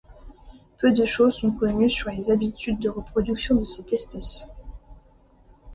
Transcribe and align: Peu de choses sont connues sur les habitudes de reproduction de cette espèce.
Peu 0.79 0.91
de 0.93 1.05
choses 1.05 1.35
sont 1.35 1.51
connues 1.51 1.87
sur 1.87 2.09
les 2.09 2.31
habitudes 2.31 2.79
de 2.79 2.89
reproduction 2.89 3.53
de 3.53 3.65
cette 3.65 3.93
espèce. 3.93 4.47